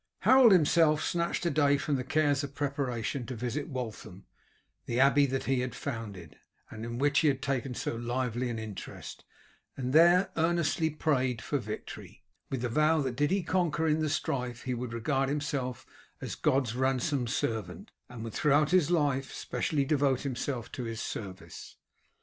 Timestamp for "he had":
5.43-5.75, 7.19-7.39